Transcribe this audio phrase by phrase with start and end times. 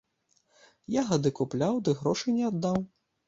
[1.01, 2.81] Ягады купляў, ды грошы не аддаў.